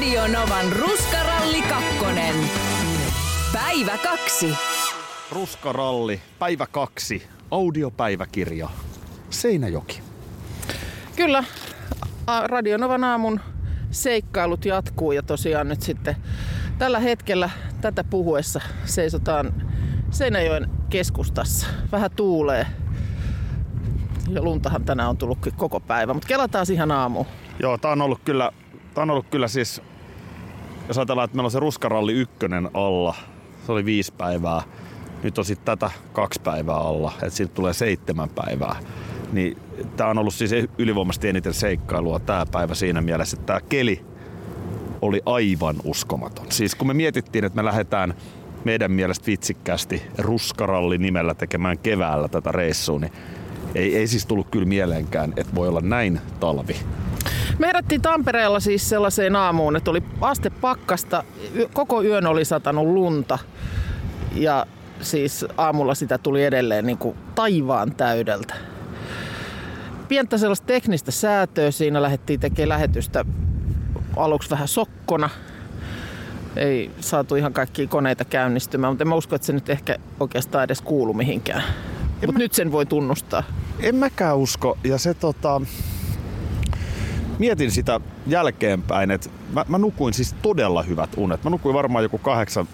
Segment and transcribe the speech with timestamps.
[0.00, 2.34] Radio Novan Ruskaralli kakkonen.
[3.52, 4.54] Päivä kaksi.
[5.32, 8.68] Ruskaralli, päivä kaksi, audiopäiväkirja,
[9.30, 10.00] Seinäjoki.
[11.16, 11.44] Kyllä,
[12.26, 13.40] A- Radionovan aamun
[13.90, 16.16] seikkailut jatkuu ja tosiaan nyt sitten
[16.78, 19.52] tällä hetkellä tätä puhuessa seisotaan
[20.10, 21.66] Seinäjoen keskustassa.
[21.92, 22.66] Vähän tuulee.
[24.30, 27.26] Ja luntahan tänään on tullut koko päivä, mutta kelataan ihan aamuun.
[27.62, 28.50] Joo, tää on ollut kyllä,
[28.94, 29.82] tää on ollut kyllä siis,
[30.90, 33.14] jos ajatellaan, että meillä on se Ruskaralli ykkönen alla,
[33.66, 34.62] se oli viisi päivää.
[35.22, 38.76] Nyt on sitten tätä kaksi päivää alla, että siitä tulee seitsemän päivää.
[39.32, 39.58] Niin
[39.96, 44.04] tää on ollut siis ylivoimaisesti eniten seikkailua tää päivä siinä mielessä, että tää keli
[45.02, 46.46] oli aivan uskomaton.
[46.48, 48.14] Siis kun me mietittiin, että me lähdetään
[48.64, 53.12] meidän mielestä vitsikkäästi Ruskaralli nimellä tekemään keväällä tätä reissua, niin
[53.74, 56.76] ei, ei siis tullut kyllä mieleenkään, että voi olla näin talvi.
[57.60, 61.24] Me herättiin Tampereella siis sellaiseen aamuun, että oli aste pakkasta,
[61.72, 63.38] koko yön oli satanut lunta
[64.34, 64.66] ja
[65.00, 68.54] siis aamulla sitä tuli edelleen niin kuin taivaan täydeltä.
[70.08, 73.24] Pientä sellaista teknistä säätöä siinä lähdettiin tekemään lähetystä
[74.16, 75.30] aluksi vähän sokkona.
[76.56, 80.64] Ei saatu ihan kaikkia koneita käynnistymään, mutta en mä usko, että se nyt ehkä oikeastaan
[80.64, 81.62] edes kuulu mihinkään.
[82.26, 83.42] Mutta nyt sen voi tunnustaa.
[83.80, 84.78] En mäkään usko.
[84.84, 85.60] Ja se tota...
[87.40, 91.44] Mietin sitä jälkeenpäin, että mä, mä nukuin siis todella hyvät unet.
[91.44, 92.68] Mä nukuin varmaan joku kahdeksan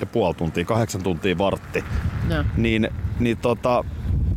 [0.00, 1.84] ja puoli tuntia, kahdeksan tuntia vartti.
[2.30, 2.44] Joo.
[2.56, 2.88] Niin,
[3.18, 3.84] niin tota,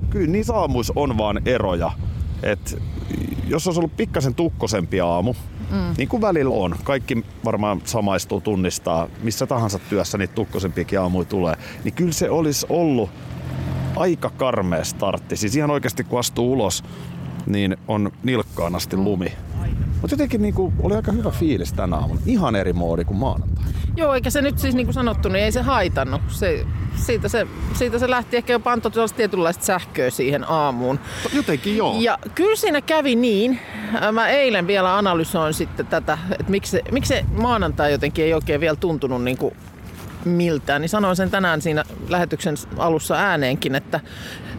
[0.09, 1.91] kyllä niissä aamuissa on vaan eroja.
[2.43, 2.81] Et
[3.47, 5.33] jos olisi ollut pikkasen tukkosempi aamu,
[5.71, 5.77] mm.
[5.97, 11.55] niin kuin välillä on, kaikki varmaan samaistuu tunnistaa, missä tahansa työssä niitä tukkosempiakin aamuja tulee,
[11.83, 13.09] niin kyllä se olisi ollut
[13.95, 15.35] aika karmea startti.
[15.35, 16.83] Siis ihan oikeasti kun astuu ulos,
[17.45, 19.31] niin on nilkkaan asti lumi.
[20.03, 22.21] Mutta jotenkin niinku, oli aika hyvä fiilis tänä aamuna.
[22.25, 23.63] Ihan eri moodi kuin maanantai.
[23.97, 26.21] Joo, eikä se nyt siis niin kuin sanottu, niin ei se haitannut.
[26.27, 26.65] Se,
[26.95, 30.99] siitä, se, siitä se lähti ehkä jopa antoi tietynlaista sähköä siihen aamuun.
[31.33, 31.95] Jotenkin joo.
[31.99, 33.59] Ja kyllä siinä kävi niin,
[33.93, 38.75] ää, mä eilen vielä analysoin sitten tätä, että miksi, miksi maanantai jotenkin ei oikein vielä
[38.75, 39.55] tuntunut niin kuin
[40.25, 43.99] miltään, niin sanoin sen tänään siinä lähetyksen alussa ääneenkin, että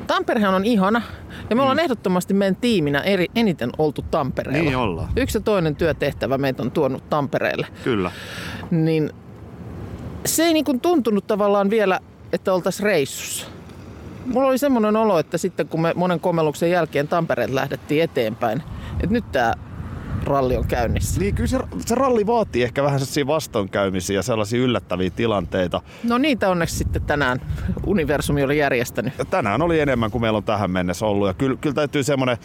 [0.07, 1.03] Tamperehan on ihana
[1.51, 4.63] ja me ollaan ehdottomasti meidän tiiminä eri, eniten oltu Tampereella.
[4.63, 4.67] Mm.
[4.67, 5.09] Niin ollaan.
[5.17, 8.11] Yksi ja toinen työtehtävä meitä on tuonut Tampereelle Kyllä.
[8.71, 9.11] niin
[10.27, 12.01] se ei niin kuin tuntunut tavallaan vielä,
[12.33, 13.47] että oltaisiin reissussa.
[14.27, 18.63] Mulla oli semmoinen olo, että sitten kun me monen komelluksen jälkeen Tampereelta lähdettiin eteenpäin,
[18.93, 19.55] että nyt tämä
[20.25, 21.21] ralli on käynnissä.
[21.21, 25.81] Niin kyllä se, se ralli vaatii ehkä vähän sellaisia vastoinkäymisiä ja sellaisia yllättäviä tilanteita.
[26.05, 27.41] No niitä onneksi sitten tänään
[27.87, 29.13] universumi oli järjestänyt.
[29.19, 31.29] Ja tänään oli enemmän kuin meillä on tähän mennessä ollut.
[31.29, 32.37] Ja kyllä, kyllä täytyy semmoinen,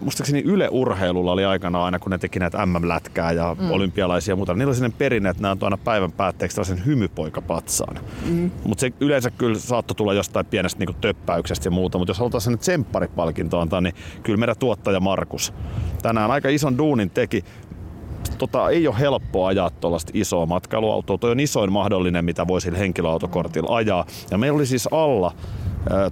[0.00, 3.70] muistaakseni Yle Urheilulla oli aikana aina, kun ne teki näitä MM-lätkää ja mm.
[3.70, 4.54] olympialaisia ja muuta.
[4.54, 8.00] Niillä oli sellainen perinne, että nämä on aina päivän päätteeksi tällaisen hymypoikapatsaan.
[8.26, 8.50] Mm.
[8.64, 11.98] Mutta se yleensä kyllä saattoi tulla jostain pienestä niin töppäyksestä ja muuta.
[11.98, 15.52] Mutta jos halutaan sen tsempparipalkinto antaa, niin kyllä meidän tuottaja Markus
[16.02, 17.44] tänään aika ison duunin teki
[18.38, 21.18] tota, ei ole helppo ajaa tuollaista isoa matkailuautoa.
[21.18, 24.06] Tuo on isoin mahdollinen, mitä voi sillä henkilöautokortilla ajaa.
[24.30, 25.32] Ja meillä oli siis alla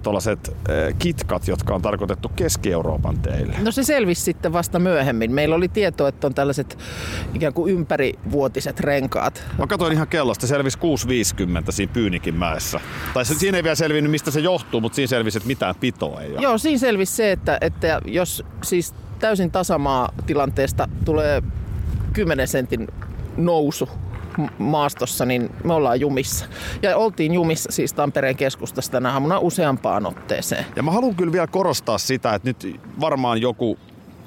[0.03, 0.55] tuollaiset
[0.99, 3.55] kitkat, jotka on tarkoitettu Keski-Euroopan teille.
[3.61, 5.31] No se selvisi sitten vasta myöhemmin.
[5.31, 6.77] Meillä oli tieto, että on tällaiset
[7.33, 9.43] ikään kuin ympärivuotiset renkaat.
[9.57, 10.77] Mä katsoin ihan kellosta, se selvisi
[11.65, 12.79] 6.50 siinä Pyynikin mäessä.
[13.13, 16.21] Tai se, siinä ei vielä selvinnyt, mistä se johtuu, mutta siinä selvisi, että mitään pitoa
[16.21, 16.41] ei ole.
[16.41, 21.43] Joo, siinä selvisi se, että, että jos siis täysin tasamaa tilanteesta tulee
[22.13, 22.87] 10 sentin
[23.37, 23.89] nousu
[24.57, 26.45] maastossa, niin me ollaan jumissa.
[26.81, 30.65] Ja oltiin jumissa siis Tampereen keskustassa tänä aamuna useampaan otteeseen.
[30.75, 33.77] Ja mä haluan kyllä vielä korostaa sitä, että nyt varmaan joku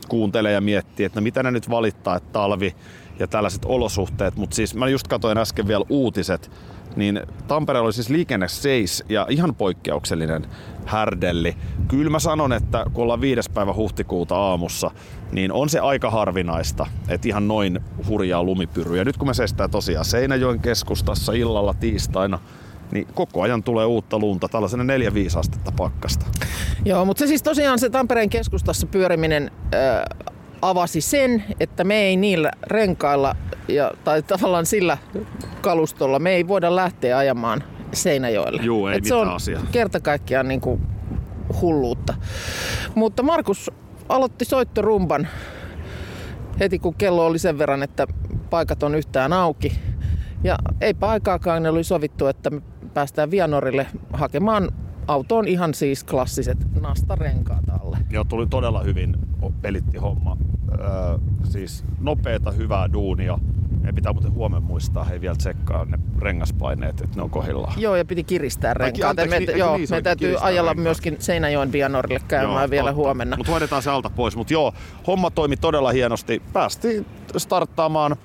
[0.08, 2.74] kuuntelee ja miettii, että no mitä ne nyt valittaa, että talvi
[3.18, 4.36] ja tällaiset olosuhteet.
[4.36, 6.50] Mutta siis mä just katsoin äsken vielä uutiset,
[6.96, 10.46] niin Tampereella oli siis liikenne seis ja ihan poikkeuksellinen
[10.86, 11.56] härdelli.
[11.88, 14.90] Kyllä mä sanon, että kun ollaan viides päivä huhtikuuta aamussa,
[15.32, 19.04] niin on se aika harvinaista, että ihan noin hurjaa lumipyryä.
[19.04, 22.38] Nyt kun me seistään tosiaan Seinäjoen keskustassa illalla tiistaina,
[22.92, 24.84] niin koko ajan tulee uutta lunta, tällaisena
[25.34, 26.26] 4-5 astetta pakkasta.
[26.84, 30.28] Joo, mutta se siis tosiaan se Tampereen keskustassa pyöriminen äh,
[30.62, 33.36] avasi sen, että me ei niillä renkailla
[33.68, 34.98] ja, tai tavallaan sillä
[35.60, 37.62] kalustolla me ei voida lähteä ajamaan
[37.92, 38.62] Seinäjoelle.
[38.62, 39.62] Juu, ei Et se on asiaa.
[39.72, 40.80] kerta kaikkiaan niin kuin
[41.60, 42.14] hulluutta.
[42.94, 43.70] Mutta Markus
[44.08, 45.28] aloitti soittorumban
[46.60, 48.06] heti kun kello oli sen verran, että
[48.50, 49.78] paikat on yhtään auki.
[50.44, 52.62] Ja eipä aikaakaan ne oli sovittu, että me
[52.94, 54.68] päästään Vianorille hakemaan
[55.08, 57.98] autoon ihan siis klassiset nastarenkaat alle.
[58.10, 59.16] Joo, tuli todella hyvin
[59.62, 60.36] pelitti homma.
[60.80, 63.38] Öö, siis nopeeta, hyvää duunia.
[63.80, 67.80] Meidän pitää muuten huomenna muistaa, hei vielä tsekkaa ne rengaspaineet, että ne on kohdillaan.
[67.80, 69.16] Joo, ja piti kiristää renkaat.
[69.16, 70.82] Me, niin- joo, niin, me täytyy ajella renkaat?
[70.84, 73.36] myöskin Seinäjoen Vianorille käymään vielä huomenna.
[73.36, 74.36] Mutta hoidetaan se alta pois.
[74.36, 74.72] Mutta joo,
[75.06, 76.42] homma toimi todella hienosti.
[76.52, 77.06] Päästiin
[77.36, 78.16] starttaamaan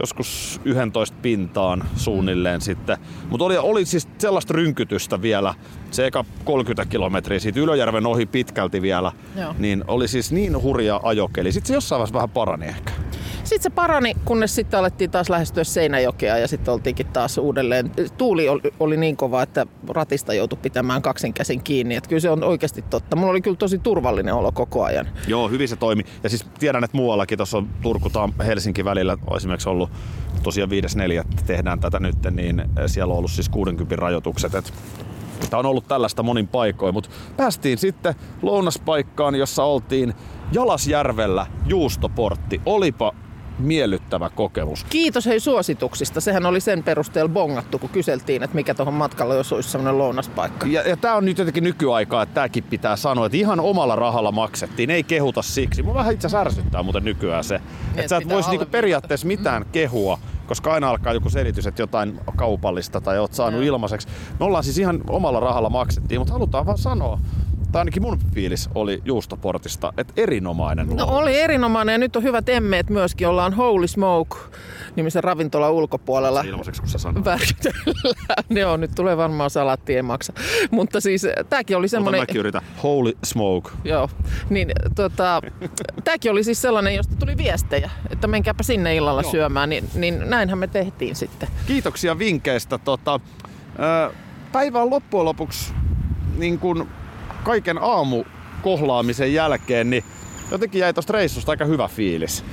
[0.00, 2.96] joskus 11 pintaan suunnilleen sitten.
[3.30, 5.54] Mutta oli, oli siis sellaista rynkytystä vielä,
[5.90, 9.54] se eka 30 kilometriä siitä Ylöjärven ohi pitkälti vielä, Joo.
[9.58, 11.52] niin oli siis niin hurja ajokeli.
[11.52, 12.92] Sitten se jossain vaiheessa vähän parani ehkä.
[13.48, 17.90] Sitten se parani, kunnes sitten alettiin taas lähestyä Seinäjokea ja sitten oltiinkin taas uudelleen.
[18.18, 21.94] Tuuli oli, oli niin kova, että ratista joutui pitämään kaksin käsin kiinni.
[21.94, 23.16] Että kyllä se on oikeasti totta.
[23.16, 25.08] Mulla oli kyllä tosi turvallinen olo koko ajan.
[25.26, 26.02] Joo, hyvin se toimi.
[26.22, 28.10] Ja siis tiedän, että muuallakin tuossa on Turku
[28.46, 29.90] Helsinki välillä esimerkiksi ollut
[30.42, 31.44] tosiaan 5.4.
[31.46, 34.54] tehdään tätä nyt, niin siellä on ollut siis 60 rajoitukset.
[34.54, 34.72] Et
[35.50, 40.14] Tämä on ollut tällaista monin paikoin, mutta päästiin sitten lounaspaikkaan, jossa oltiin
[40.52, 42.60] Jalasjärvellä juustoportti.
[42.66, 43.12] Olipa
[43.58, 44.84] miellyttävä kokemus.
[44.84, 46.20] Kiitos hei suosituksista.
[46.20, 50.66] Sehän oli sen perusteella bongattu, kun kyseltiin, että mikä tuohon matkalla jos olisi sellainen lounaspaikka.
[50.66, 54.32] Ja, ja tämä on nyt jotenkin nykyaikaa, että tämäkin pitää sanoa, että ihan omalla rahalla
[54.32, 55.82] maksettiin, ei kehuta siksi.
[55.82, 57.60] Mua vähän itse ärsyttää muuten nykyään se,
[57.96, 62.20] että sä et voisi niinku periaatteessa mitään kehua, koska aina alkaa joku selitys, että jotain
[62.36, 64.08] kaupallista tai oot saanut ilmaiseksi.
[64.40, 67.18] Me ollaan siis ihan omalla rahalla maksettiin, mutta halutaan vaan sanoa,
[67.72, 71.18] tai ainakin mun fiilis oli juustoportista, että erinomainen No luo.
[71.18, 73.28] oli erinomainen ja nyt on hyvät emmeet myöskin.
[73.28, 74.36] Ollaan Holy Smoke
[74.96, 76.40] nimisen ravintolan ulkopuolella.
[76.40, 77.26] Ilmaiseksi, kun sä sanoit.
[78.66, 80.32] On, nyt tulee varmaan salaatti, ei maksa.
[80.70, 82.20] Mutta siis tämäkin oli Mutta semmoinen...
[82.20, 82.62] mäkin yritän.
[82.82, 83.70] Holy smoke.
[83.84, 84.10] Joo,
[84.50, 85.42] niin tota,
[86.04, 89.30] tämäkin oli siis sellainen, josta tuli viestejä, että menkääpä sinne illalla Joo.
[89.30, 91.48] syömään, niin, niin näinhän me tehtiin sitten.
[91.66, 92.78] Kiitoksia vinkkeistä.
[92.78, 93.20] Tota,
[94.52, 95.72] päivä on loppujen lopuksi
[96.38, 96.88] niin kun
[97.48, 98.24] kaiken aamu
[98.62, 100.04] kohlaamisen jälkeen, niin
[100.50, 102.44] jotenkin jäi tosta reissusta aika hyvä fiilis.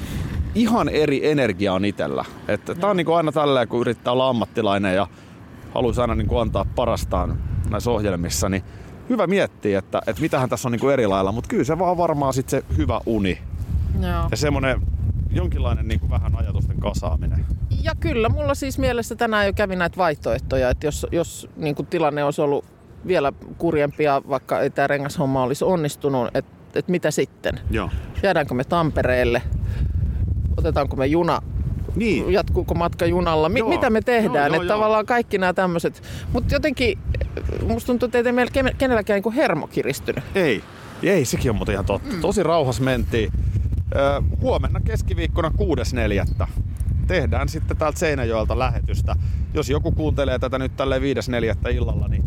[0.56, 2.26] Ihan eri energia on itellä.
[2.48, 5.08] Että tää on niin aina tällä, kun yrittää olla ammattilainen ja
[5.74, 7.38] haluaisi aina niin antaa parastaan
[7.70, 8.64] näissä ohjelmissa, niin
[9.10, 12.34] hyvä miettiä, että, että mitähän tässä on niin eri lailla, mutta kyllä se vaan varmaan
[12.34, 13.42] sit se hyvä uni
[14.02, 14.28] Joo.
[14.32, 14.82] ja semmonen
[15.32, 17.46] jonkinlainen niin vähän ajatusten kasaaminen.
[17.84, 21.86] Ja kyllä, mulla siis mielessä tänään jo kävi näitä vaihtoehtoja, että jos, jos niin kuin
[21.86, 22.75] tilanne olisi ollut
[23.08, 27.60] vielä kurjempia, vaikka ei tämä rengashomma olisi onnistunut, että et mitä sitten?
[27.72, 27.90] Joo.
[28.24, 29.42] Jäädäänkö me Tampereelle?
[30.58, 31.42] Otetaanko me juna?
[31.96, 32.34] Niin.
[32.34, 33.50] Jatkuuko matka junalla?
[33.50, 33.70] Mi- Joo.
[33.70, 34.36] mitä me tehdään?
[34.36, 34.78] Joo, joo, että joo.
[34.78, 36.04] tavallaan kaikki nämä tämmöiset.
[36.34, 36.98] Mutta jotenkin
[37.68, 40.24] musta tuntuu, että ei meillä ken- kenelläkään niin hermo kiristynyt.
[40.36, 40.64] Ei.
[41.04, 42.14] Ei, sekin on muuten ihan totta.
[42.16, 42.22] Mm.
[42.22, 43.32] Tosi rauhas mentiin.
[43.96, 45.52] Ö, huomenna keskiviikkona
[46.42, 46.48] 6.4.
[47.08, 49.16] Tehdään sitten täältä Seinäjoelta lähetystä.
[49.54, 51.70] Jos joku kuuntelee tätä nyt tälle 5.4.
[51.70, 52.24] illalla, niin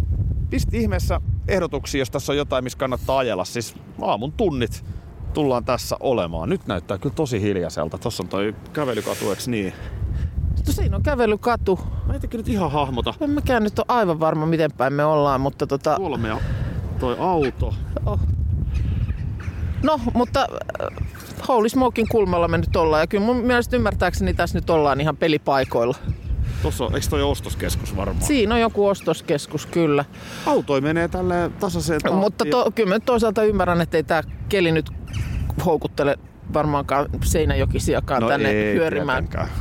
[0.50, 3.44] pisti ihmeessä ehdotuksia, jos tässä on jotain, missä kannattaa ajella.
[3.44, 4.84] Siis aamun tunnit
[5.34, 6.48] tullaan tässä olemaan.
[6.48, 7.98] Nyt näyttää kyllä tosi hiljaiselta.
[7.98, 9.72] Tossa on toi kävelykatu, eiks niin?
[10.66, 11.78] No, siinä on kävelykatu.
[12.06, 13.14] Mä en nyt ihan hahmota.
[13.20, 15.98] En mäkään nyt ole aivan varma, miten päin me ollaan, mutta tota...
[16.18, 16.38] Meidän
[16.98, 17.74] toi auto.
[18.06, 18.20] Oh.
[19.82, 21.08] No, mutta äh,
[21.48, 23.02] Holy Smokin kulmalla me nyt ollaan.
[23.02, 25.96] Ja kyllä mun mielestä ymmärtääkseni tässä nyt ollaan ihan pelipaikoilla.
[26.62, 28.26] Tossa on, eikö toi ostoskeskus varmaan?
[28.26, 30.04] Siinä on joku ostoskeskus, kyllä.
[30.46, 32.20] Autoi menee tälle tasaiseen tahtiin.
[32.20, 34.90] Mutta to, kyllä mä toisaalta ymmärrän, että ei tämä keli nyt
[35.66, 36.18] houkuttele
[36.52, 39.58] varmaankaan seinäjokisiakaan no tänne ei hyörimään, tietenkään.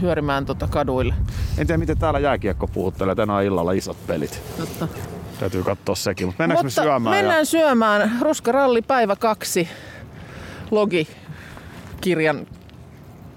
[0.00, 1.14] hyörimään tota kaduille.
[1.58, 4.42] En tiedä miten täällä jääkiekko puhuttelee tänään illalla isot pelit.
[4.56, 4.88] Totta.
[5.40, 6.26] Täytyy katsoa sekin.
[6.28, 7.16] Mutta mennäänkö me Mutta syömään?
[7.16, 7.44] mennään Ja...
[7.44, 8.12] syömään.
[8.20, 9.68] Ruskaralli päivä kaksi.
[10.70, 12.46] Logi-kirjan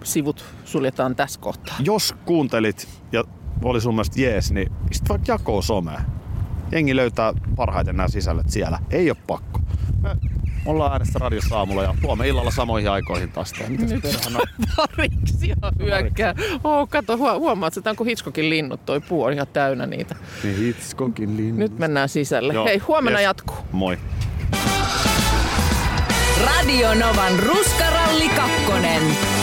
[0.03, 1.75] sivut suljetaan tässä kohtaa.
[1.79, 3.23] Jos kuuntelit ja
[3.63, 6.01] oli sun mielestä jees, niin pistä vaikka jakoo someen.
[6.71, 8.79] Jengi löytää parhaiten nämä sisällöt siellä.
[8.89, 9.59] Ei ole pakko.
[10.01, 10.15] Me
[10.65, 13.53] ollaan äänestä radiossa aamulla ja tuomme illalla samoihin aikoihin taas.
[13.67, 14.39] Mitä se perhana?
[14.77, 16.35] Variksia hyökkää.
[16.63, 18.85] Oh, kato, huo- huomaat, että tämä on kuin Hitchcockin linnut.
[18.85, 20.15] Toi puu on ihan täynnä niitä.
[20.43, 21.59] Niin Hitchcockin linnu.
[21.59, 22.53] Nyt mennään sisälle.
[22.53, 23.25] Joo, Hei, huomenna yes.
[23.25, 23.57] jatkuu.
[23.71, 23.97] Moi.
[26.45, 29.42] Radio Novan Ruskaralli 2.